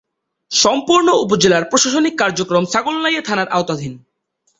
[0.51, 3.93] সম্পূর্ণ উপজেলার প্রশাসনিক কার্যক্রম ছাগলনাইয়া থানার আওতাধীন।